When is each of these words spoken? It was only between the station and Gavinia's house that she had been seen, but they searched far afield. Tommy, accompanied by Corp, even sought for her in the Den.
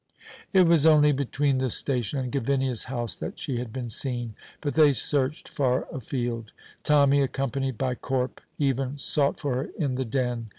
It 0.51 0.65
was 0.65 0.87
only 0.87 1.11
between 1.11 1.59
the 1.59 1.69
station 1.69 2.17
and 2.17 2.31
Gavinia's 2.31 2.85
house 2.85 3.15
that 3.17 3.37
she 3.37 3.59
had 3.59 3.71
been 3.71 3.87
seen, 3.87 4.33
but 4.59 4.73
they 4.73 4.93
searched 4.93 5.47
far 5.47 5.87
afield. 5.93 6.53
Tommy, 6.81 7.21
accompanied 7.21 7.77
by 7.77 7.93
Corp, 7.93 8.41
even 8.57 8.97
sought 8.97 9.39
for 9.39 9.53
her 9.53 9.69
in 9.77 9.93
the 9.93 10.05
Den. 10.05 10.49